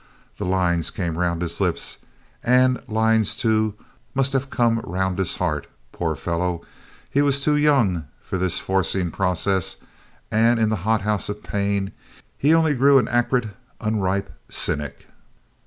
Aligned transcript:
The 0.39 0.47
lines 0.47 0.89
came 0.89 1.15
round 1.19 1.43
his 1.43 1.61
lips, 1.61 1.99
and 2.43 2.81
lines 2.87 3.35
too 3.35 3.75
must 4.15 4.33
have 4.33 4.49
come 4.49 4.79
round 4.79 5.19
his 5.19 5.35
heart. 5.35 5.67
Poor 5.91 6.15
fellow, 6.15 6.61
he 7.11 7.21
was 7.21 7.39
too 7.39 7.55
young 7.55 8.07
for 8.19 8.39
this 8.39 8.57
forcing 8.59 9.11
process, 9.11 9.77
and 10.31 10.59
in 10.59 10.69
the 10.69 10.75
hot 10.87 11.01
house 11.01 11.29
of 11.29 11.43
pain 11.43 11.91
he 12.35 12.51
only 12.51 12.73
grew 12.73 12.97
an 12.97 13.09
acrid, 13.09 13.51
unripe 13.79 14.31
cynic. 14.49 15.05